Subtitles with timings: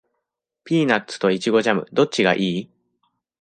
[0.63, 2.69] ピーナッツとイチゴジャム、どっちがいい？